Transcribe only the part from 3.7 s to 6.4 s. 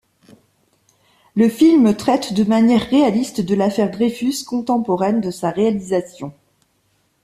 Dreyfus, contemporaine de sa réalisation.